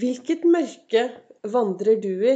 Hvilket 0.00 0.46
mørke 0.48 1.00
vandrer 1.52 1.98
du 2.00 2.22
i, 2.24 2.32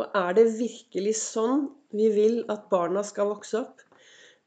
og 0.00 0.14
er 0.16 0.30
det 0.38 0.46
virkelig 0.56 1.10
sånn 1.18 1.66
vi 1.92 2.06
vil 2.14 2.38
at 2.48 2.70
barna 2.70 3.02
skal 3.04 3.28
vokse 3.28 3.58
opp? 3.58 3.82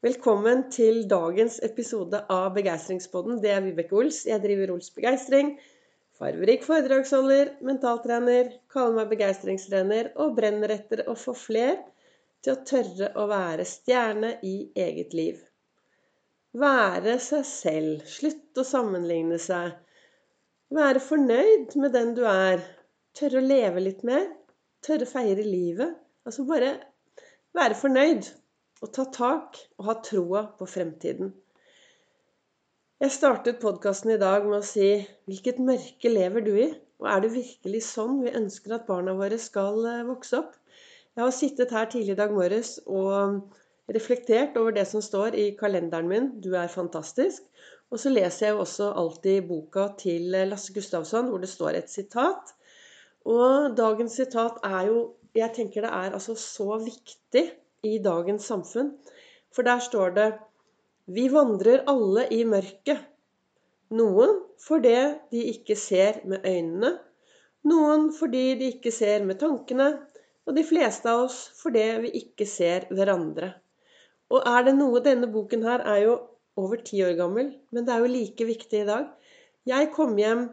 Velkommen 0.02 0.64
til 0.74 1.04
dagens 1.06 1.60
episode 1.62 2.18
av 2.26 2.48
Begeistringspodden. 2.56 3.36
Det 3.44 3.52
er 3.54 3.62
Vibeke 3.62 3.94
Ols. 4.00 4.24
Jeg 4.26 4.42
driver 4.42 4.72
Ols 4.74 4.90
Begeistring. 4.96 5.52
Farverik 6.18 6.66
foredragsholder, 6.66 7.52
mentaltrener, 7.68 8.50
kaller 8.74 8.96
meg 8.98 9.12
begeistringstrener 9.12 10.10
og 10.18 10.34
brenner 10.40 10.74
etter 10.74 11.04
å 11.06 11.14
få 11.14 11.36
fler 11.38 11.76
til 12.42 12.56
å 12.56 12.64
tørre 12.66 13.12
å 13.14 13.28
være 13.30 13.68
stjerne 13.76 14.32
i 14.42 14.56
eget 14.88 15.14
liv. 15.14 15.38
Være 16.58 17.14
seg 17.22 17.46
selv. 17.46 18.02
Slutte 18.10 18.64
å 18.64 18.70
sammenligne 18.72 19.38
seg 19.38 19.70
være 20.74 21.02
fornøyd 21.02 21.74
med 21.82 21.94
den 21.96 22.14
du 22.14 22.22
er. 22.30 22.62
Tørre 23.18 23.40
å 23.40 23.46
leve 23.46 23.82
litt 23.82 24.04
mer. 24.06 24.28
Tørre 24.86 25.06
å 25.06 25.10
feire 25.10 25.44
livet. 25.44 25.96
Altså 26.26 26.46
bare 26.48 26.76
være 27.56 27.78
fornøyd 27.78 28.28
og 28.80 28.92
ta 28.96 29.06
tak 29.12 29.58
og 29.78 29.88
ha 29.88 29.96
troa 30.06 30.44
på 30.58 30.68
fremtiden. 30.70 31.34
Jeg 33.00 33.16
startet 33.16 33.60
podkasten 33.62 34.12
i 34.14 34.20
dag 34.20 34.44
med 34.46 34.58
å 34.60 34.66
si 34.66 34.88
hvilket 35.28 35.60
mørke 35.64 36.12
lever 36.12 36.44
du 36.44 36.52
i? 36.52 36.68
Og 37.00 37.08
er 37.08 37.22
det 37.24 37.32
virkelig 37.32 37.80
sånn 37.86 38.18
vi 38.24 38.34
ønsker 38.36 38.76
at 38.76 38.86
barna 38.88 39.14
våre 39.16 39.38
skal 39.40 39.80
eh, 39.88 40.02
vokse 40.04 40.36
opp? 40.36 40.52
Jeg 41.16 41.24
har 41.24 41.32
sittet 41.34 41.72
her 41.74 41.88
tidlig 41.90 42.14
i 42.14 42.18
dag 42.20 42.32
morges 42.36 42.74
og 42.86 43.40
reflektert 43.90 44.58
over 44.60 44.76
det 44.76 44.84
som 44.88 45.02
står 45.02 45.34
i 45.34 45.46
kalenderen 45.58 46.08
min 46.12 46.28
'Du 46.40 46.52
er 46.54 46.68
fantastisk'. 46.68 47.40
Og 47.90 47.98
så 47.98 48.10
leser 48.12 48.46
jeg 48.46 48.54
jo 48.54 48.62
også 48.62 48.92
alltid 49.00 49.46
boka 49.48 49.88
til 49.98 50.30
Lasse 50.30 50.74
Gustavsson, 50.74 51.30
hvor 51.30 51.42
det 51.42 51.50
står 51.50 51.78
et 51.78 51.90
sitat. 51.90 52.52
Og 53.26 53.74
dagens 53.76 54.14
sitat 54.20 54.62
er 54.64 54.86
jo 54.90 55.00
Jeg 55.34 55.52
tenker 55.54 55.84
det 55.84 55.90
er 55.94 56.14
altså 56.16 56.34
så 56.34 56.80
viktig 56.82 57.44
i 57.86 57.98
dagens 58.02 58.48
samfunn. 58.50 58.88
For 59.54 59.62
der 59.62 59.78
står 59.78 60.10
det 60.16 60.32
Vi 61.06 61.28
vandrer 61.30 61.84
alle 61.86 62.26
i 62.34 62.42
mørket. 62.44 62.98
Noen 63.90 64.40
fordi 64.58 64.96
de 65.30 65.44
ikke 65.52 65.76
ser 65.76 66.20
med 66.24 66.46
øynene. 66.46 66.98
Noen 67.62 68.10
fordi 68.14 68.54
de 68.58 68.72
ikke 68.74 68.90
ser 68.90 69.24
med 69.24 69.38
tankene. 69.38 69.90
Og 70.46 70.56
de 70.56 70.64
fleste 70.66 71.10
av 71.10 71.28
oss 71.28 71.38
fordi 71.62 71.86
vi 72.06 72.12
ikke 72.24 72.46
ser 72.46 72.86
hverandre. 72.90 73.52
Og 74.30 74.46
er 74.46 74.66
det 74.66 74.74
noe 74.78 75.02
Denne 75.04 75.30
boken 75.30 75.62
her 75.66 75.82
er 75.94 76.02
jo 76.04 76.18
over 76.60 76.82
ti 76.86 77.02
år 77.06 77.16
gammel, 77.18 77.52
men 77.72 77.86
det 77.86 77.94
er 77.94 78.04
jo 78.04 78.12
like 78.12 78.46
viktig 78.48 78.82
i 78.82 78.88
dag. 78.88 79.08
Jeg 79.68 79.90
kom 79.96 80.16
hjem 80.20 80.48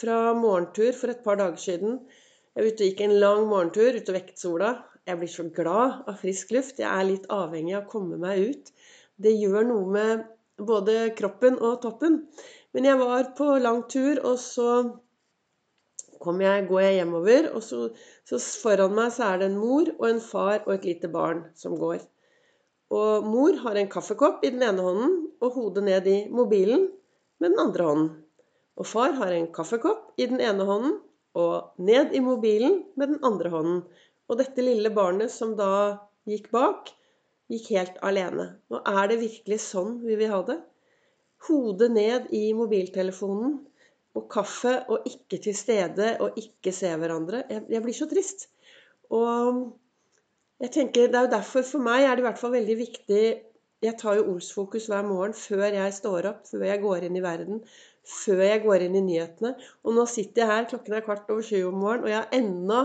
fra 0.00 0.32
morgentur 0.36 0.92
for 0.96 1.12
et 1.12 1.22
par 1.24 1.40
dager 1.40 1.60
siden. 1.60 1.98
Jeg 2.56 2.76
gikk 2.78 3.02
en 3.04 3.18
lang 3.22 3.46
morgentur 3.50 3.96
ute 3.96 4.12
og 4.12 4.18
vekket 4.18 4.42
sola. 4.42 4.72
Jeg 5.08 5.18
blir 5.20 5.32
så 5.32 5.46
glad 5.56 6.02
av 6.10 6.18
frisk 6.20 6.52
luft. 6.54 6.80
Jeg 6.82 6.90
er 6.90 7.08
litt 7.08 7.28
avhengig 7.32 7.76
av 7.76 7.86
å 7.86 7.92
komme 7.92 8.18
meg 8.20 8.50
ut. 8.50 8.72
Det 9.20 9.32
gjør 9.36 9.68
noe 9.68 9.86
med 9.96 10.26
både 10.70 10.96
kroppen 11.18 11.56
og 11.58 11.80
toppen. 11.84 12.20
Men 12.74 12.86
jeg 12.86 13.00
var 13.00 13.32
på 13.38 13.48
lang 13.62 13.84
tur, 13.90 14.20
og 14.26 14.36
så 14.38 14.68
jeg, 16.20 16.66
går 16.68 16.80
jeg 16.84 16.96
hjemover, 17.00 17.50
og 17.56 17.62
så, 17.64 17.88
så 18.28 18.38
foran 18.62 18.94
meg 18.96 19.12
så 19.16 19.30
er 19.32 19.40
det 19.40 19.50
en 19.50 19.60
mor 19.60 19.88
og 19.96 20.08
en 20.10 20.20
far 20.20 20.58
og 20.66 20.74
et 20.74 20.88
lite 20.92 21.08
barn 21.08 21.46
som 21.56 21.78
går. 21.80 22.02
Og 22.90 23.26
mor 23.26 23.54
har 23.64 23.78
en 23.78 23.90
kaffekopp 23.90 24.44
i 24.44 24.50
den 24.50 24.64
ene 24.66 24.82
hånden 24.82 25.16
og 25.40 25.54
hodet 25.54 25.84
ned 25.86 26.08
i 26.10 26.18
mobilen 26.32 26.88
med 27.40 27.52
den 27.52 27.62
andre 27.62 27.86
hånden. 27.86 28.10
Og 28.80 28.88
far 28.88 29.14
har 29.18 29.34
en 29.34 29.50
kaffekopp 29.54 30.18
i 30.18 30.26
den 30.30 30.40
ene 30.42 30.66
hånden 30.66 30.96
og 31.38 31.78
ned 31.78 32.14
i 32.16 32.22
mobilen 32.24 32.80
med 32.98 33.14
den 33.14 33.20
andre 33.26 33.52
hånden. 33.52 33.82
Og 34.30 34.38
dette 34.40 34.64
lille 34.64 34.90
barnet 34.94 35.30
som 35.30 35.54
da 35.58 35.70
gikk 36.28 36.50
bak, 36.54 36.90
gikk 37.50 37.70
helt 37.76 37.98
alene. 38.06 38.46
Og 38.70 38.82
er 38.86 39.10
det 39.10 39.20
virkelig 39.22 39.60
sånn 39.68 39.98
vi 40.02 40.18
vil 40.18 40.32
ha 40.32 40.40
det? 40.46 40.58
Hodet 41.46 41.90
ned 41.94 42.30
i 42.36 42.50
mobiltelefonen 42.56 43.58
og 44.18 44.26
kaffe 44.32 44.74
og 44.90 45.06
ikke 45.08 45.38
til 45.44 45.54
stede 45.56 46.16
og 46.20 46.38
ikke 46.40 46.72
se 46.74 46.90
hverandre. 46.90 47.44
Jeg, 47.48 47.64
jeg 47.70 47.84
blir 47.84 47.96
så 47.96 48.08
trist. 48.10 48.48
Og 49.14 49.62
jeg 50.60 50.72
tenker, 50.74 51.08
Det 51.08 51.18
er 51.18 51.26
jo 51.26 51.36
derfor 51.36 51.64
for 51.66 51.84
meg 51.84 52.04
er 52.04 52.16
det 52.16 52.24
i 52.24 52.28
hvert 52.28 52.40
fall 52.40 52.52
veldig 52.52 52.76
viktig 52.78 53.22
Jeg 53.80 53.96
tar 54.00 54.18
jo 54.18 54.26
Ols-fokus 54.34 54.88
hver 54.92 55.06
morgen 55.08 55.32
før 55.36 55.72
jeg 55.72 55.92
står 55.96 56.26
opp, 56.28 56.42
før 56.48 56.66
jeg 56.68 56.82
går 56.82 57.06
inn 57.06 57.16
i 57.16 57.22
verden, 57.24 57.62
før 58.04 58.42
jeg 58.44 58.60
går 58.64 58.82
inn 58.84 58.98
i 58.98 59.00
nyhetene. 59.06 59.54
Og 59.88 59.94
nå 59.96 60.04
sitter 60.04 60.42
jeg 60.42 60.50
her, 60.50 60.66
klokken 60.68 60.96
er 60.98 61.06
kvart 61.06 61.30
over 61.32 61.46
sju 61.46 61.62
om 61.70 61.78
morgenen, 61.80 62.04
og 62.04 62.12
jeg 62.12 62.18
har 62.18 62.36
ennå 62.36 62.80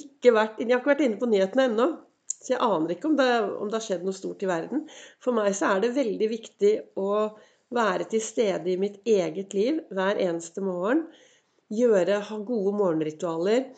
ikke 0.00 0.32
vært 0.32 0.62
Jeg 0.62 0.70
har 0.70 0.80
ikke 0.80 0.92
vært 0.94 1.04
inne 1.04 1.20
på 1.20 1.28
nyhetene 1.28 1.66
ennå. 1.68 1.88
Så 2.40 2.54
jeg 2.54 2.62
aner 2.64 2.94
ikke 2.94 3.10
om 3.10 3.16
det, 3.18 3.28
om 3.60 3.68
det 3.68 3.76
har 3.76 3.84
skjedd 3.84 4.06
noe 4.06 4.16
stort 4.16 4.44
i 4.46 4.48
verden. 4.48 4.86
For 5.20 5.36
meg 5.36 5.52
så 5.58 5.74
er 5.74 5.82
det 5.84 5.90
veldig 5.98 6.28
viktig 6.30 6.72
å 6.96 7.10
være 7.76 8.06
til 8.14 8.22
stede 8.24 8.72
i 8.72 8.78
mitt 8.80 8.96
eget 9.04 9.52
liv 9.56 9.82
hver 9.92 10.16
eneste 10.24 10.64
morgen. 10.64 11.04
Gjøre, 11.70 12.22
ha 12.30 12.38
gode 12.48 12.72
morgenritualer. 12.78 13.68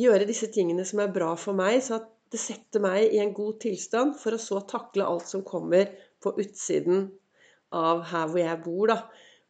Gjøre 0.00 0.30
disse 0.30 0.48
tingene 0.54 0.86
som 0.88 1.04
er 1.04 1.12
bra 1.12 1.34
for 1.38 1.60
meg, 1.60 1.76
så 1.84 2.00
at 2.00 2.08
det 2.30 2.38
setter 2.38 2.82
meg 2.82 3.10
i 3.10 3.18
en 3.22 3.32
god 3.34 3.58
tilstand 3.62 4.14
for 4.20 4.36
å 4.36 4.42
så 4.42 4.60
takle 4.70 5.08
alt 5.08 5.26
som 5.30 5.42
kommer 5.46 5.90
på 6.22 6.34
utsiden 6.38 7.08
av 7.74 8.04
her 8.10 8.30
hvor 8.30 8.42
jeg 8.42 8.62
bor, 8.64 8.92
da. 8.92 9.00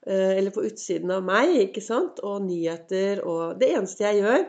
Eh, 0.07 0.39
eller 0.39 0.55
på 0.55 0.65
utsiden 0.65 1.13
av 1.13 1.25
meg, 1.27 1.53
ikke 1.67 1.85
sant. 1.85 2.23
Og 2.25 2.41
nyheter 2.47 3.21
og 3.27 3.61
Det 3.61 3.73
eneste 3.77 4.07
jeg 4.07 4.23
gjør 4.23 4.43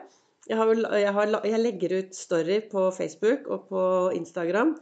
jeg, 0.49 0.57
har, 0.57 0.71
jeg, 0.99 1.13
har, 1.15 1.35
jeg 1.45 1.61
legger 1.61 1.97
ut 1.99 2.15
story 2.17 2.57
på 2.71 2.87
Facebook 2.95 3.47
og 3.53 3.67
på 3.69 3.83
Instagram 4.17 4.73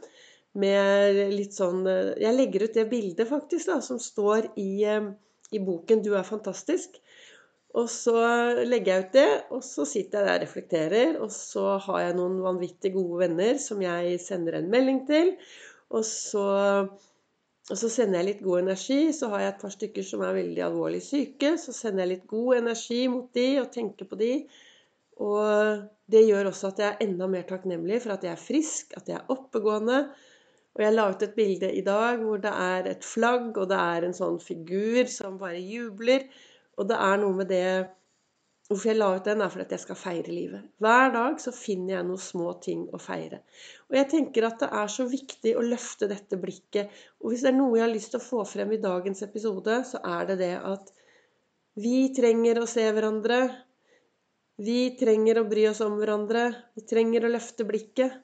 med 0.58 1.18
litt 1.34 1.54
sånn 1.54 1.84
eh, 1.86 2.14
Jeg 2.24 2.36
legger 2.36 2.64
ut 2.66 2.78
det 2.78 2.86
bildet, 2.90 3.28
faktisk, 3.28 3.68
da, 3.70 3.80
som 3.84 4.00
står 4.02 4.52
i, 4.58 4.84
eh, 4.88 5.10
i 5.52 5.60
boken 5.62 6.02
'Du 6.02 6.14
er 6.14 6.26
fantastisk'. 6.26 6.98
Og 7.78 7.86
så 7.86 8.16
legger 8.66 8.90
jeg 8.90 9.04
ut 9.04 9.12
det, 9.14 9.28
og 9.54 9.60
så 9.62 9.84
sitter 9.86 10.18
jeg 10.18 10.26
der 10.26 10.40
og 10.40 10.44
reflekterer. 10.44 11.12
Og 11.22 11.30
så 11.34 11.76
har 11.84 12.00
jeg 12.02 12.16
noen 12.18 12.40
vanvittig 12.42 12.92
gode 12.96 13.20
venner 13.26 13.60
som 13.62 13.82
jeg 13.84 14.18
sender 14.22 14.58
en 14.58 14.72
melding 14.72 15.04
til. 15.06 15.36
Og 15.94 16.02
så, 16.06 16.46
og 17.70 17.76
så, 17.76 17.90
sender 17.90 18.20
jeg 18.20 18.28
litt 18.32 18.42
god 18.46 18.64
energi. 18.64 18.98
Så 19.14 19.30
har 19.30 19.44
jeg 19.44 19.52
et 19.52 19.62
par 19.62 19.76
stykker 19.76 20.06
som 20.06 20.26
er 20.26 20.40
veldig 20.40 20.66
alvorlig 20.66 21.02
syke. 21.06 21.54
Så 21.62 21.74
sender 21.76 22.04
jeg 22.04 22.16
litt 22.16 22.26
god 22.30 22.58
energi 22.58 23.04
mot 23.12 23.30
de 23.38 23.46
og 23.62 23.70
tenker 23.76 24.10
på 24.10 24.18
de. 24.18 24.34
Og 25.20 25.86
det 26.10 26.26
gjør 26.26 26.50
også 26.50 26.72
at 26.72 26.82
jeg 26.82 26.90
er 26.90 27.06
enda 27.06 27.30
mer 27.30 27.46
takknemlig 27.46 28.02
for 28.02 28.16
at 28.16 28.26
jeg 28.26 28.34
er 28.34 28.44
frisk, 28.50 28.94
at 28.98 29.10
jeg 29.12 29.20
er 29.20 29.30
oppegående. 29.30 30.04
Og 30.74 30.82
jeg 30.84 30.94
la 30.94 31.08
ut 31.10 31.22
et 31.22 31.34
bilde 31.36 31.70
i 31.76 31.82
dag 31.86 32.22
hvor 32.22 32.40
det 32.42 32.50
er 32.50 32.86
et 32.90 33.06
flagg, 33.06 33.52
og 33.54 33.66
det 33.70 33.78
er 33.78 34.06
en 34.06 34.16
sånn 34.16 34.38
figur 34.42 35.06
som 35.10 35.38
bare 35.38 35.60
jubler. 35.60 36.26
Og 36.80 36.88
det 36.88 36.96
er 36.96 37.18
noe 37.20 37.36
med 37.36 37.50
det 37.52 37.64
Hvorfor 38.70 38.92
jeg 38.92 39.00
la 39.00 39.08
ut 39.18 39.24
den, 39.26 39.40
er 39.42 39.50
fordi 39.50 39.64
at 39.64 39.72
jeg 39.74 39.82
skal 39.82 39.96
feire 39.98 40.30
livet. 40.30 40.66
Hver 40.78 41.08
dag 41.10 41.40
så 41.42 41.50
finner 41.50 41.96
jeg 41.96 42.06
noen 42.06 42.20
små 42.22 42.52
ting 42.62 42.84
å 42.94 43.00
feire. 43.02 43.40
Og 43.90 43.96
jeg 43.98 44.06
tenker 44.12 44.44
at 44.46 44.60
det 44.62 44.68
er 44.78 44.92
så 44.94 45.08
viktig 45.10 45.56
å 45.58 45.64
løfte 45.66 46.06
dette 46.06 46.38
blikket. 46.38 46.92
Og 47.18 47.32
hvis 47.32 47.42
det 47.42 47.50
er 47.50 47.56
noe 47.56 47.74
jeg 47.74 47.82
har 47.82 47.90
lyst 47.90 48.12
til 48.14 48.20
å 48.20 48.28
få 48.28 48.44
frem 48.46 48.70
i 48.76 48.78
dagens 48.84 49.24
episode, 49.26 49.80
så 49.88 49.98
er 50.06 50.28
det 50.28 50.36
det 50.44 50.52
at 50.70 50.92
vi 51.82 51.96
trenger 52.14 52.60
å 52.62 52.68
se 52.70 52.84
hverandre. 52.94 53.40
Vi 54.62 54.78
trenger 55.02 55.42
å 55.42 55.48
bry 55.50 55.66
oss 55.72 55.82
om 55.82 55.98
hverandre. 55.98 56.46
Vi 56.78 56.86
trenger 56.94 57.26
å 57.26 57.32
løfte 57.34 57.66
blikket. 57.66 58.20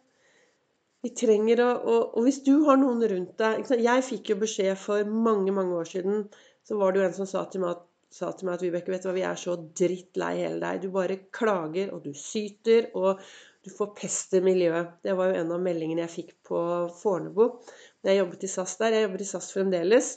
Vi 1.03 1.11
trenger 1.25 1.65
å, 1.65 1.69
og, 1.75 2.01
og 2.21 2.27
hvis 2.29 2.41
du 2.47 2.55
har 2.69 2.79
noen 2.79 3.03
rundt 3.11 3.35
deg 3.43 3.67
Jeg 3.83 4.07
fikk 4.13 4.31
jo 4.31 4.39
beskjed 4.47 4.79
for 4.79 5.03
mange, 5.11 5.51
mange 5.51 5.75
år 5.83 5.91
siden. 5.91 6.25
Så 6.63 6.79
var 6.79 6.95
det 6.95 7.03
jo 7.03 7.11
en 7.11 7.19
som 7.19 7.35
sa 7.35 7.49
til 7.51 7.67
meg 7.67 7.75
at 7.75 7.85
sa 8.17 8.31
til 8.33 8.49
meg 8.49 8.57
at 8.57 8.65
Vibeke, 8.65 8.93
vet 8.95 9.05
du 9.05 9.11
hva, 9.11 9.17
vi 9.17 9.27
er 9.29 9.41
så 9.41 9.59
drittlei 9.77 10.33
hele 10.41 10.63
deg. 10.63 10.81
Du 10.83 10.95
bare 10.95 11.21
klager, 11.35 11.93
og 11.93 12.07
du 12.07 12.15
syter, 12.17 12.91
og 12.97 13.21
du 13.67 13.73
forpester 13.75 14.45
miljøet. 14.47 14.97
Det 15.05 15.17
var 15.19 15.33
jo 15.33 15.41
en 15.43 15.53
av 15.57 15.63
meldingene 15.63 16.05
jeg 16.07 16.15
fikk 16.15 16.33
på 16.49 16.63
Fornebu 17.01 17.51
jeg 18.07 18.21
jobbet 18.21 18.47
i 18.47 18.51
SAS 18.51 18.77
der. 18.81 18.95
Jeg 18.95 19.07
jobber 19.07 19.23
i 19.23 19.29
SAS 19.29 19.51
fremdeles. 19.55 20.13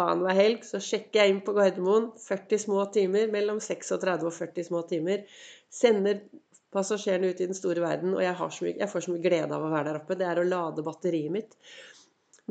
Annenhver 0.00 0.36
helg 0.38 0.62
så 0.64 0.80
sjekker 0.82 1.20
jeg 1.20 1.32
inn 1.32 1.42
på 1.44 1.54
Gardermoen. 1.56 2.12
40 2.22 2.64
små 2.66 2.84
timer. 2.94 3.28
Mellom 3.34 3.58
36 3.62 4.28
og 4.28 4.36
40 4.36 4.68
små 4.68 4.82
timer. 4.90 5.24
Sender 5.72 6.22
passasjerene 6.72 7.32
ut 7.32 7.42
i 7.42 7.48
den 7.50 7.58
store 7.58 7.82
verden. 7.84 8.14
Og 8.16 8.22
jeg, 8.24 8.36
mye, 8.38 8.76
jeg 8.78 8.90
får 8.92 9.06
så 9.06 9.14
mye 9.14 9.24
glede 9.24 9.56
av 9.56 9.64
å 9.66 9.72
være 9.72 9.90
der 9.90 10.00
oppe. 10.00 10.18
Det 10.20 10.28
er 10.28 10.40
å 10.40 10.46
lade 10.48 10.86
batteriet 10.86 11.34
mitt. 11.34 11.58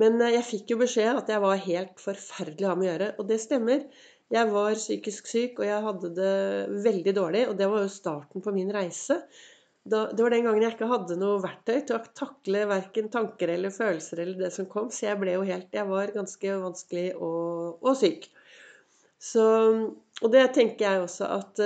Men 0.01 0.19
eh, 0.19 0.35
jeg 0.37 0.47
fikk 0.49 0.75
jo 0.75 0.81
beskjed 0.83 1.23
at 1.23 1.31
jeg 1.31 1.43
var 1.43 1.63
helt 1.65 2.03
forferdelig 2.03 2.67
å 2.67 2.73
ha 2.73 2.79
med 2.79 2.89
å 2.89 2.91
gjøre. 2.91 3.11
Og 3.17 3.31
det 3.31 3.39
stemmer. 3.43 3.85
Jeg 4.31 4.47
var 4.51 4.75
psykisk 4.79 5.27
syk, 5.27 5.59
og 5.59 5.67
jeg 5.67 5.85
hadde 5.85 6.11
det 6.15 6.35
veldig 6.85 7.13
dårlig. 7.17 7.47
Og 7.51 7.57
det 7.59 7.67
var 7.71 7.83
jo 7.83 7.91
starten 7.91 8.43
på 8.43 8.53
min 8.55 8.71
reise. 8.73 9.21
Da, 9.81 10.05
det 10.13 10.23
var 10.23 10.33
den 10.33 10.45
gangen 10.45 10.63
jeg 10.63 10.75
ikke 10.75 10.91
hadde 10.91 11.17
noe 11.19 11.41
verktøy 11.41 11.81
til 11.87 11.97
å 11.97 12.03
takle 12.15 12.67
verken 12.69 13.09
tanker 13.11 13.49
eller 13.49 13.73
følelser 13.73 14.21
eller 14.21 14.45
det 14.45 14.51
som 14.55 14.69
kom. 14.71 14.91
Så 14.93 15.07
jeg 15.09 15.19
ble 15.19 15.35
jo 15.35 15.47
helt 15.47 15.73
Jeg 15.73 15.89
var 15.89 16.13
ganske 16.15 16.57
vanskelig 16.63 17.07
og, 17.17 17.81
og 17.81 17.97
syk. 17.97 18.29
Så, 19.21 19.43
og 20.21 20.33
det 20.33 20.47
tenker 20.55 20.85
jeg 20.85 21.03
også 21.03 21.27
at, 21.39 21.63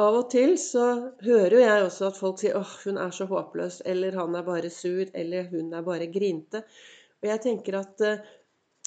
Av 0.00 0.14
og 0.16 0.28
til 0.32 0.54
så 0.60 0.84
hører 1.24 1.54
jo 1.56 1.60
jeg 1.60 1.84
også 1.84 2.06
at 2.08 2.18
folk 2.18 2.38
sier 2.40 2.54
'åh, 2.56 2.74
hun 2.86 2.98
er 3.02 3.10
så 3.12 3.26
håpløs', 3.26 3.80
eller 3.84 4.14
'han 4.16 4.36
er 4.38 4.44
bare 4.46 4.70
sur', 4.70 5.10
eller 5.14 5.48
'hun 5.50 5.74
er 5.74 5.82
bare 5.82 6.06
grinte'. 6.06 6.62
Og 7.22 7.28
jeg 7.28 7.40
tenker 7.40 7.78
at 7.78 8.00
eh, 8.00 8.22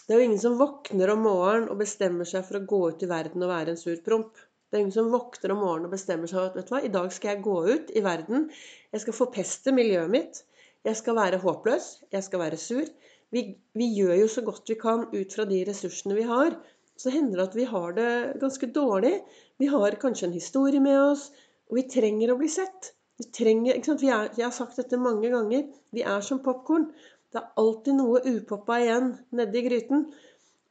det 0.07 0.13
er 0.13 0.19
jo 0.19 0.25
ingen 0.27 0.41
som 0.41 0.57
våkner 0.59 1.13
om 1.13 1.21
morgenen 1.23 1.69
og 1.71 1.79
bestemmer 1.79 2.27
seg 2.27 2.44
for 2.47 2.59
å 2.59 2.65
gå 2.67 2.81
ut 2.91 3.05
i 3.05 3.09
verden 3.11 3.45
og 3.45 3.53
være 3.53 3.73
en 3.73 3.79
sur 3.79 4.00
promp. 4.05 4.33
Det 4.67 4.77
er 4.79 4.83
ingen 4.83 4.95
som 4.95 5.11
våkner 5.13 5.53
om 5.53 5.61
morgenen 5.63 5.88
og 5.88 5.94
bestemmer 5.94 6.27
seg 6.27 6.39
for 6.39 6.50
at 6.50 6.57
vet 6.57 6.67
du 6.67 6.73
hva, 6.73 6.81
i 6.83 6.91
dag 6.91 7.11
skal 7.13 7.31
jeg 7.31 7.44
gå 7.45 7.57
ut 7.69 7.94
i 7.94 8.03
verden. 8.03 8.47
Jeg 8.91 9.03
skal 9.03 9.15
forpeste 9.15 9.75
miljøet 9.75 10.11
mitt. 10.11 10.41
Jeg 10.83 11.00
skal 11.00 11.15
være 11.15 11.39
håpløs. 11.44 11.89
Jeg 12.11 12.25
skal 12.25 12.41
være 12.41 12.59
sur. 12.59 12.89
Vi, 13.33 13.45
vi 13.79 13.89
gjør 13.95 14.17
jo 14.19 14.31
så 14.33 14.44
godt 14.45 14.73
vi 14.73 14.77
kan 14.81 15.05
ut 15.13 15.38
fra 15.38 15.45
de 15.50 15.61
ressursene 15.69 16.17
vi 16.17 16.25
har. 16.27 16.57
Så 16.99 17.13
hender 17.13 17.39
det 17.39 17.47
at 17.47 17.56
vi 17.57 17.69
har 17.69 17.95
det 17.95 18.09
ganske 18.41 18.69
dårlig. 18.75 19.13
Vi 19.61 19.69
har 19.71 19.95
kanskje 20.01 20.27
en 20.27 20.35
historie 20.35 20.83
med 20.83 20.99
oss, 20.99 21.29
og 21.71 21.79
vi 21.79 21.88
trenger 21.89 22.33
å 22.33 22.38
bli 22.41 22.51
sett. 22.51 22.91
Vi 23.21 23.29
trenger, 23.33 23.77
ikke 23.77 23.94
sant? 23.94 24.03
Er, 24.03 24.29
jeg 24.35 24.45
har 24.49 24.53
sagt 24.56 24.77
dette 24.81 24.99
mange 24.99 25.31
ganger. 25.31 25.69
Vi 25.94 26.03
er 26.06 26.21
som 26.25 26.41
popkorn. 26.45 26.89
Det 27.33 27.41
er 27.41 27.62
alltid 27.62 27.97
noe 27.97 28.21
upoppa 28.30 28.77
igjen 28.83 29.09
nedi 29.39 29.63
gryten. 29.65 30.06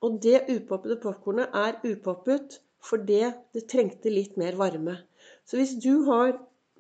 Og 0.03 0.19
det 0.23 0.45
upoppede 0.51 0.99
popkornet 1.03 1.55
er 1.59 1.81
upoppet 1.87 2.61
fordi 2.83 3.21
det 3.55 3.69
trengte 3.71 4.11
litt 4.11 4.39
mer 4.41 4.57
varme. 4.59 4.97
Så 5.47 5.59
hvis 5.59 5.77
du 5.83 6.05
har 6.09 6.33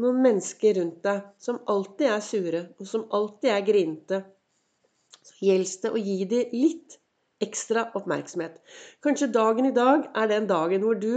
noen 0.03 0.23
mennesker 0.25 0.79
rundt 0.79 1.03
deg 1.07 1.29
som 1.43 1.61
alltid 1.71 2.09
er 2.11 2.25
sure, 2.27 2.63
og 2.79 2.89
som 2.91 3.05
alltid 3.15 3.53
er 3.55 3.67
grinete, 3.67 4.23
så 5.23 5.37
gjelder 5.47 5.85
det 5.85 5.93
å 5.93 6.03
gi 6.03 6.17
dem 6.33 6.57
litt 6.57 6.99
ekstra 7.43 7.85
oppmerksomhet. 7.99 8.59
Kanskje 9.03 9.31
dagen 9.35 9.69
i 9.69 9.75
dag 9.77 10.09
er 10.19 10.31
den 10.31 10.51
dagen 10.51 10.87
hvor 10.87 10.99
du 10.99 11.15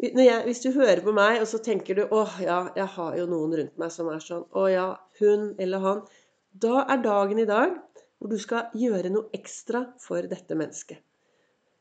jeg, 0.00 0.42
Hvis 0.46 0.62
du 0.64 0.70
hører 0.72 1.02
på 1.04 1.12
meg, 1.12 1.42
og 1.42 1.46
så 1.46 1.58
tenker 1.60 1.94
du 1.94 2.02
'Å 2.06 2.20
ja, 2.40 2.72
jeg 2.76 2.86
har 2.86 3.16
jo 3.18 3.26
noen 3.26 3.52
rundt 3.58 3.78
meg 3.78 3.90
som 3.92 4.08
er 4.08 4.22
sånn'. 4.24 4.46
'Å 4.48 4.62
ja, 4.72 4.96
hun 5.20 5.54
eller 5.58 5.78
han'. 5.78 6.00
Da 6.50 6.82
er 6.90 6.98
dagen 7.02 7.38
i 7.38 7.46
dag 7.46 7.76
hvor 8.18 8.30
du 8.32 8.38
skal 8.42 8.72
gjøre 8.74 9.12
noe 9.14 9.30
ekstra 9.36 9.84
for 10.02 10.26
dette 10.26 10.56
mennesket. 10.58 10.98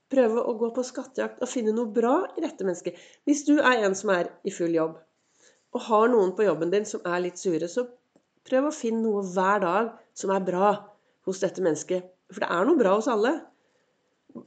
Prøve 0.09 0.43
å 0.45 0.53
gå 0.57 0.69
på 0.75 0.83
skattejakt 0.85 1.41
og 1.41 1.49
finne 1.49 1.73
noe 1.73 1.89
bra 1.93 2.13
i 2.37 2.43
dette 2.43 2.65
mennesket. 2.65 2.97
Hvis 3.25 3.43
du 3.47 3.57
er 3.57 3.83
en 3.85 3.97
som 3.97 4.13
er 4.13 4.29
i 4.45 4.53
full 4.53 4.73
jobb, 4.73 4.95
og 5.73 5.85
har 5.85 6.07
noen 6.13 6.31
på 6.37 6.45
jobben 6.45 6.71
din 6.73 6.85
som 6.85 7.01
er 7.05 7.21
litt 7.25 7.41
sure, 7.41 7.67
så 7.69 7.85
prøv 8.45 8.69
å 8.69 8.73
finne 8.73 9.03
noe 9.03 9.25
hver 9.25 9.61
dag 9.65 9.91
som 10.17 10.33
er 10.33 10.45
bra 10.45 10.71
hos 11.27 11.41
dette 11.43 11.65
mennesket. 11.65 12.05
For 12.29 12.45
det 12.45 12.49
er 12.53 12.65
noe 12.69 12.79
bra 12.79 12.95
hos 12.97 13.09
alle. 13.09 13.35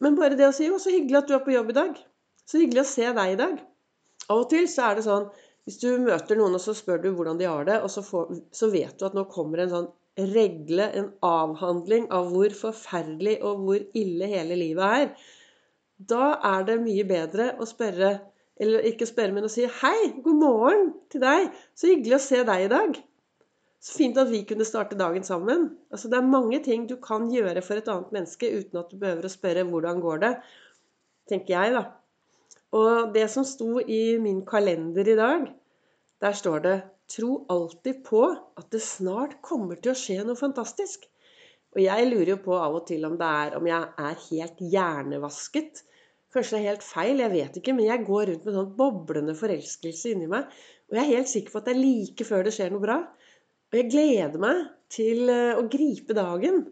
Men 0.03 0.19
bare 0.19 0.39
det 0.39 0.49
å 0.49 0.55
si 0.55 0.71
'Å, 0.71 0.79
så 0.79 0.91
hyggelig 0.95 1.19
at 1.19 1.29
du 1.29 1.35
er 1.35 1.47
på 1.47 1.55
jobb 1.55 1.71
i 1.71 1.79
dag'. 1.79 2.03
Så 2.47 2.63
hyggelig 2.63 2.87
å 2.87 2.93
se 2.95 3.13
deg 3.13 3.33
i 3.33 3.41
dag. 3.43 3.59
Av 4.31 4.39
og 4.39 4.51
til 4.51 4.69
så 4.71 4.91
er 4.91 4.95
det 4.97 5.05
sånn 5.07 5.31
hvis 5.67 5.79
du 5.79 5.99
møter 5.99 6.39
noen 6.39 6.55
og 6.59 6.63
så 6.63 6.75
spør 6.75 7.03
du 7.03 7.11
hvordan 7.15 7.39
de 7.39 7.47
har 7.47 7.67
det, 7.67 7.83
og 7.83 7.91
så, 7.91 8.03
får, 8.03 8.33
så 8.51 8.71
vet 8.71 8.99
du 8.99 9.05
at 9.07 9.15
nå 9.15 9.27
kommer 9.31 9.63
en 9.63 9.71
sånn 9.71 9.91
regle, 10.19 10.89
en 10.93 11.13
avhandling 11.25 12.09
av 12.13 12.29
hvor 12.33 12.53
forferdelig 12.57 13.39
og 13.43 13.63
hvor 13.65 13.85
ille 13.97 14.29
hele 14.29 14.59
livet 14.61 14.99
er, 15.03 15.31
da 16.13 16.35
er 16.53 16.67
det 16.69 16.81
mye 16.83 17.07
bedre 17.09 17.55
å 17.59 17.69
spørre 17.69 18.19
Eller 18.63 18.85
ikke 18.87 19.07
spørre, 19.09 19.33
men 19.33 19.47
å 19.47 19.51
si 19.51 19.65
'Hei, 19.65 20.21
god 20.23 20.37
morgen 20.39 20.83
til 21.11 21.23
deg. 21.23 21.49
Så 21.75 21.89
hyggelig 21.89 22.15
å 22.19 22.23
se 22.23 22.43
deg 22.45 22.65
i 22.67 22.69
dag.' 22.69 22.99
Så 23.81 23.97
fint 23.97 24.19
at 24.21 24.29
vi 24.31 24.43
kunne 24.47 24.67
starte 24.69 24.99
dagen 24.99 25.25
sammen. 25.25 25.65
Altså, 25.91 26.11
det 26.13 26.19
er 26.19 26.29
mange 26.29 26.61
ting 26.63 26.85
du 26.87 26.95
kan 27.03 27.31
gjøre 27.33 27.63
for 27.65 27.81
et 27.81 27.89
annet 27.89 28.13
menneske 28.13 28.53
uten 28.53 28.79
at 28.79 28.93
du 28.93 28.99
behøver 29.01 29.25
å 29.25 29.33
spørre 29.33 29.65
'Hvordan 29.65 30.01
går 30.05 30.21
det?' 30.21 30.37
tenker 31.29 31.55
jeg, 31.57 31.73
da. 31.73 31.85
Og 32.73 33.13
det 33.15 33.29
som 33.31 33.45
sto 33.45 33.81
i 33.81 34.19
min 34.19 34.45
kalender 34.47 35.09
i 35.09 35.17
dag, 35.17 35.49
der 36.21 36.33
står 36.33 36.59
det 36.59 36.77
Tro 37.13 37.43
alltid 37.53 38.03
på 38.07 38.23
at 38.31 38.69
det 38.73 38.81
snart 38.85 39.41
kommer 39.45 39.81
til 39.81 39.93
å 39.93 39.99
skje 39.99 40.23
noe 40.25 40.39
fantastisk. 40.39 41.05
Og 41.73 41.81
jeg 41.85 42.09
lurer 42.09 42.35
jo 42.35 42.43
på 42.45 42.57
av 42.57 42.77
og 42.79 42.87
til 42.89 43.05
om 43.09 43.17
det 43.21 43.31
er 43.45 43.57
om 43.59 43.67
jeg 43.69 43.89
er 44.09 44.21
helt 44.27 44.61
hjernevasket. 44.75 45.83
Kanskje 46.33 46.57
det 46.57 46.61
er 46.61 46.71
helt 46.71 46.85
feil, 46.87 47.21
jeg 47.21 47.33
vet 47.33 47.57
ikke, 47.61 47.75
men 47.77 47.89
jeg 47.89 48.07
går 48.09 48.31
rundt 48.31 48.47
med 48.49 48.57
sånn 48.57 48.71
boblende 48.77 49.35
forelskelse 49.37 50.13
inni 50.15 50.29
meg. 50.33 50.49
Og 50.89 50.97
jeg 50.97 51.05
er 51.05 51.19
helt 51.19 51.33
sikker 51.33 51.53
på 51.53 51.61
at 51.61 51.69
det 51.69 51.75
er 51.75 51.83
like 51.83 52.29
før 52.29 52.47
det 52.47 52.55
skjer 52.57 52.73
noe 52.73 52.85
bra. 52.85 52.99
Og 53.73 53.79
jeg 53.81 53.91
gleder 53.93 54.41
meg 54.41 54.63
til 54.93 55.33
eh, 55.33 55.57
å 55.57 55.65
gripe 55.73 56.17
dagen. 56.17 56.65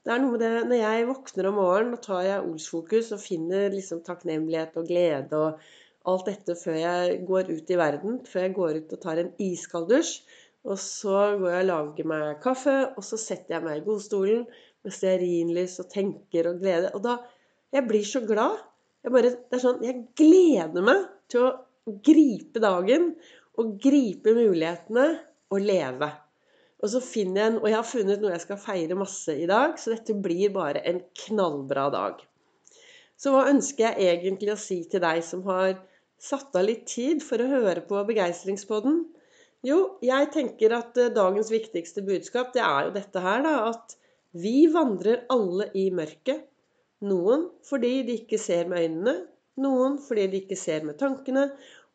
Det 0.00 0.14
er 0.14 0.22
noe 0.22 0.34
med 0.34 0.42
det 0.42 0.64
Når 0.70 0.80
jeg 0.80 1.08
våkner 1.10 1.48
om 1.50 1.58
morgenen, 1.60 1.94
og 1.94 2.02
tar 2.06 2.22
jeg 2.26 2.46
Olsfokus 2.46 3.12
og 3.14 3.22
finner 3.22 3.68
liksom 3.74 4.02
takknemlighet 4.06 4.78
og 4.80 4.88
glede 4.88 5.42
og 5.42 5.70
alt 6.08 6.28
dette 6.30 6.56
før 6.56 6.78
jeg 6.80 7.18
går 7.28 7.50
ut 7.50 7.72
i 7.72 7.78
verden. 7.80 8.20
Før 8.28 8.46
jeg 8.46 8.54
går 8.56 8.78
ut 8.80 8.94
og 8.96 9.02
tar 9.02 9.20
en 9.20 9.32
iskald 9.42 9.90
dusj. 9.90 10.20
Og 10.68 10.76
så 10.80 11.16
går 11.40 11.54
jeg 11.54 11.64
og 11.64 11.70
lager 11.70 12.08
meg 12.10 12.40
kaffe, 12.44 12.74
og 12.92 13.04
så 13.04 13.16
setter 13.20 13.56
jeg 13.56 13.64
meg 13.64 13.78
i 13.80 13.84
godstolen 13.86 14.42
med 14.84 14.92
stearinlys 14.92 15.78
og 15.80 15.88
tenker 15.92 16.50
og 16.50 16.60
gleder. 16.60 16.92
Og 16.96 17.04
da 17.04 17.20
Jeg 17.70 17.86
blir 17.86 18.02
så 18.02 18.18
glad. 18.26 18.56
Jeg 19.04 19.12
bare, 19.14 19.28
det 19.30 19.54
er 19.54 19.60
sånn, 19.62 19.84
jeg 19.86 20.00
gleder 20.18 20.82
meg 20.82 21.04
til 21.30 21.44
å 21.46 21.98
gripe 22.02 22.58
dagen 22.58 23.12
og 23.62 23.76
gripe 23.78 24.34
mulighetene 24.34 25.04
og 25.54 25.62
leve. 25.62 26.08
Og 26.82 26.90
så 26.90 26.98
finner 27.04 27.40
jeg 27.40 27.52
en, 27.52 27.60
og 27.60 27.68
jeg 27.68 27.76
har 27.76 27.86
funnet 27.86 28.22
noe 28.24 28.32
jeg 28.34 28.42
skal 28.42 28.58
feire 28.58 28.98
masse 28.98 29.36
i 29.38 29.46
dag, 29.46 29.78
så 29.78 29.94
dette 29.94 30.16
blir 30.18 30.50
bare 30.50 30.82
en 30.88 30.98
knallbra 31.22 31.86
dag. 31.94 32.26
Så 33.20 33.34
hva 33.34 33.46
ønsker 33.52 33.86
jeg 33.86 34.16
egentlig 34.16 34.54
å 34.54 34.60
si 34.60 34.80
til 34.90 35.02
deg 35.04 35.22
som 35.22 35.44
har 35.46 35.76
satt 36.20 36.56
av 36.56 36.66
litt 36.68 36.86
tid 36.90 37.24
for 37.24 37.40
å 37.42 37.48
høre 37.50 37.82
på 37.88 38.02
Begeistringspodden? 38.08 39.00
Jo, 39.66 39.80
jeg 40.04 40.30
tenker 40.32 40.72
at 40.76 40.96
eh, 41.00 41.12
dagens 41.12 41.50
viktigste 41.52 42.04
budskap, 42.06 42.54
det 42.54 42.62
er 42.64 42.86
jo 42.88 42.94
dette 42.94 43.24
her, 43.24 43.42
da. 43.44 43.56
At 43.72 43.96
vi 44.36 44.64
vandrer 44.72 45.26
alle 45.32 45.68
i 45.76 45.90
mørket. 45.94 46.46
Noen 47.04 47.46
fordi 47.64 48.00
de 48.06 48.18
ikke 48.22 48.38
ser 48.40 48.68
med 48.68 48.84
øynene. 48.84 49.14
Noen 49.60 49.98
fordi 50.00 50.26
de 50.32 50.42
ikke 50.44 50.56
ser 50.56 50.84
med 50.86 50.98
tankene. 51.00 51.48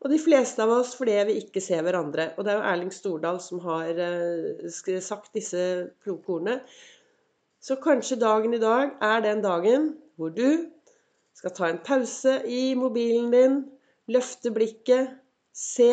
Og 0.03 0.11
de 0.11 0.19
fleste 0.21 0.61
av 0.61 0.73
oss 0.75 0.93
fordi 0.97 1.15
vi 1.29 1.39
ikke 1.41 1.63
ser 1.63 1.85
hverandre. 1.85 2.31
Og 2.35 2.45
det 2.45 2.53
er 2.53 2.59
jo 2.59 2.67
Erling 2.73 2.91
Stordal 2.93 3.39
som 3.41 3.61
har 3.65 4.01
eh, 4.01 4.65
sagt 5.01 5.31
disse 5.37 5.61
kloke 6.03 6.37
ordene. 6.37 6.59
Så 7.65 7.79
kanskje 7.81 8.21
dagen 8.21 8.53
i 8.53 8.61
dag 8.61 8.93
er 9.01 9.23
den 9.25 9.41
dagen 9.41 9.93
hvor 10.19 10.29
du 10.29 10.69
skal 11.35 11.53
ta 11.55 11.69
en 11.71 11.81
pause 11.83 12.37
i 12.45 12.75
mobilen 12.77 13.31
din, 13.33 13.55
løfte 14.11 14.51
blikket, 14.53 15.15
se, 15.55 15.91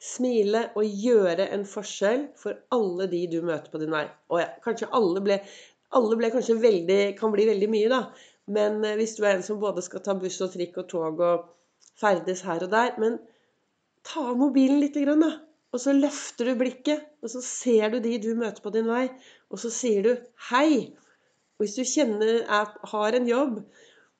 smile 0.00 0.70
og 0.78 1.00
gjøre 1.04 1.50
en 1.54 1.66
forskjell 1.68 2.28
for 2.40 2.56
alle 2.72 3.08
de 3.10 3.24
du 3.32 3.40
møter 3.44 3.72
på 3.72 3.80
din 3.82 3.92
vei. 3.92 4.06
Og 4.32 4.40
ja, 4.40 4.48
kanskje 4.64 4.88
alle 4.96 5.22
ble, 5.24 5.40
alle 5.96 6.18
ble 6.20 6.30
kanskje 6.32 6.56
veldig, 6.60 7.00
kan 7.18 7.34
bli 7.34 7.46
veldig 7.50 7.68
mye, 7.72 7.90
da. 7.92 8.00
Men 8.50 8.80
eh, 8.84 8.96
hvis 8.98 9.16
du 9.18 9.24
er 9.26 9.36
en 9.36 9.46
som 9.46 9.60
både 9.62 9.84
skal 9.84 10.02
ta 10.04 10.16
buss 10.18 10.40
og 10.44 10.54
trikk 10.54 10.80
og 10.82 10.88
tog 10.90 11.20
og 11.24 11.50
ferdes 12.00 12.42
her 12.46 12.64
og 12.64 12.72
der 12.72 12.96
Men 12.98 13.18
ta 14.06 14.30
av 14.32 14.40
mobilen 14.40 14.80
litt, 14.80 14.96
da. 14.96 15.32
Og 15.70 15.78
så 15.78 15.92
løfter 15.94 16.48
du 16.48 16.56
blikket, 16.58 17.04
og 17.22 17.30
så 17.30 17.42
ser 17.44 17.92
du 17.92 18.00
de 18.02 18.16
du 18.18 18.32
møter 18.34 18.62
på 18.64 18.72
din 18.74 18.88
vei, 18.90 19.04
og 19.52 19.60
så 19.62 19.70
sier 19.70 20.02
du 20.02 20.16
'hei'. 20.48 20.90
Og 21.60 21.62
hvis 21.62 21.76
du 21.76 21.84
kjenner, 21.84 22.40
er, 22.48 22.72
har 22.92 23.14
en 23.14 23.28
jobb 23.28 23.60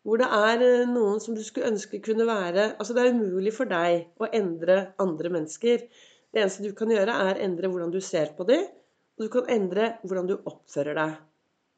hvor 0.07 0.21
det 0.21 0.29
er 0.33 0.63
eh, 0.65 0.89
noen 0.89 1.21
som 1.21 1.37
du 1.37 1.43
skulle 1.45 1.69
ønske 1.69 2.01
kunne 2.05 2.27
være 2.29 2.71
Altså 2.79 2.97
det 2.97 3.03
er 3.05 3.17
umulig 3.17 3.53
for 3.57 3.69
deg 3.69 4.07
å 4.21 4.31
endre 4.37 4.79
andre 5.03 5.33
mennesker. 5.33 5.85
Det 6.31 6.41
eneste 6.41 6.65
du 6.65 6.73
kan 6.77 6.93
gjøre, 6.93 7.17
er 7.31 7.43
endre 7.45 7.69
hvordan 7.69 7.93
du 7.93 8.01
ser 8.05 8.33
på 8.37 8.47
dem, 8.49 8.65
og 9.19 9.27
du 9.27 9.33
kan 9.33 9.51
endre 9.53 9.95
hvordan 10.05 10.31
du 10.31 10.37
oppfører 10.39 10.97
deg 10.97 11.19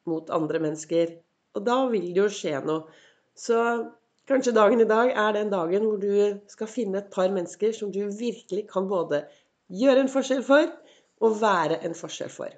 mot 0.07 0.29
andre 0.35 0.61
mennesker. 0.63 1.17
Og 1.57 1.65
da 1.65 1.77
vil 1.91 2.09
det 2.13 2.21
jo 2.21 2.29
skje 2.31 2.59
noe. 2.65 2.85
Så 3.35 3.57
kanskje 4.29 4.55
dagen 4.55 4.83
i 4.83 4.87
dag 4.89 5.11
er 5.11 5.35
den 5.35 5.51
dagen 5.51 5.87
hvor 5.87 5.99
du 5.99 6.39
skal 6.51 6.69
finne 6.69 7.01
et 7.01 7.11
par 7.13 7.31
mennesker 7.33 7.73
som 7.75 7.91
du 7.91 8.05
virkelig 8.07 8.67
kan 8.71 8.87
både 8.89 9.23
gjøre 9.73 10.05
en 10.05 10.11
forskjell 10.11 10.43
for 10.45 10.69
og 11.23 11.39
være 11.41 11.81
en 11.87 11.97
forskjell 11.97 12.31
for. 12.31 12.53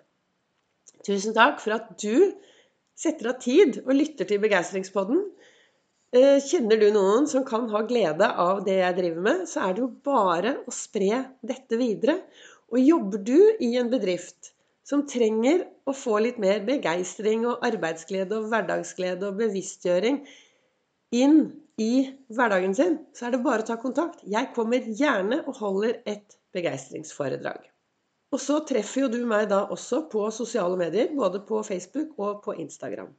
Tusen 1.05 1.35
takk 1.37 1.61
for 1.61 1.77
at 1.77 1.91
du 2.01 2.33
setter 2.97 3.31
av 3.31 3.39
tid 3.43 3.81
og 3.85 3.93
lytter 3.95 4.27
til 4.27 4.41
Begeistringspodden. 4.41 5.21
Eh, 6.15 6.37
kjenner 6.39 6.79
du 6.79 6.85
noen 6.95 7.25
som 7.27 7.43
kan 7.43 7.65
ha 7.73 7.81
glede 7.83 8.27
av 8.39 8.61
det 8.63 8.77
jeg 8.77 8.95
driver 9.01 9.23
med, 9.25 9.39
så 9.51 9.65
er 9.65 9.73
det 9.75 9.81
jo 9.83 9.87
bare 10.05 10.53
å 10.63 10.71
spre 10.71 11.25
dette 11.43 11.79
videre. 11.81 12.21
Og 12.71 12.79
jobber 12.79 13.23
du 13.27 13.39
i 13.59 13.73
en 13.81 13.89
bedrift 13.91 14.53
som 14.87 15.03
trenger 15.09 15.65
å 15.83 15.95
få 15.97 16.21
litt 16.23 16.37
mer 16.39 16.61
begeistring 16.67 17.43
og 17.49 17.65
arbeidsglede 17.67 18.37
og 18.37 18.47
hverdagsglede 18.53 19.27
og 19.27 19.41
bevisstgjøring 19.41 20.21
inn 21.19 21.37
i 21.81 21.91
hverdagen 22.31 22.77
sin, 22.77 22.97
så 23.11 23.27
er 23.27 23.35
det 23.35 23.43
bare 23.43 23.65
å 23.65 23.69
ta 23.73 23.79
kontakt. 23.81 24.23
Jeg 24.23 24.53
kommer 24.55 24.87
gjerne 24.87 25.41
og 25.43 25.59
holder 25.59 25.99
et 26.07 26.39
begeistringsforedrag. 26.55 27.59
Og 28.31 28.39
så 28.39 28.61
treffer 28.67 29.03
jo 29.03 29.11
du 29.11 29.19
meg 29.27 29.49
da 29.51 29.65
også 29.73 30.05
på 30.11 30.29
sosiale 30.31 30.79
medier, 30.79 31.11
både 31.17 31.43
på 31.43 31.59
Facebook 31.67 32.15
og 32.15 32.39
på 32.45 32.55
Instagram. 32.63 33.11